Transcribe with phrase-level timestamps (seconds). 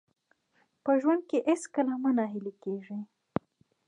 [0.83, 2.99] په ژوند کې هېڅکله مه ناهیلي کېږئ.